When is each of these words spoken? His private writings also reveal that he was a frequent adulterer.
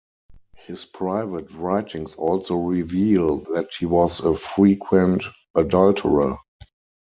His 0.55 0.83
private 0.83 1.51
writings 1.53 2.15
also 2.15 2.55
reveal 2.55 3.41
that 3.53 3.71
he 3.75 3.85
was 3.85 4.19
a 4.19 4.33
frequent 4.33 5.25
adulterer. 5.53 6.39